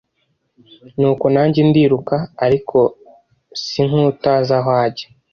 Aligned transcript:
Nuko 0.99 1.25
nanjye 1.35 1.59
ndiruka 1.69 2.15
ariko 2.45 2.77
si 3.63 3.79
nk’utazi 3.87 4.51
aho 4.59 4.69
ajya; 4.85 5.07